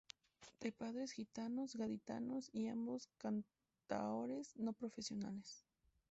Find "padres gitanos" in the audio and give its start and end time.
0.71-1.75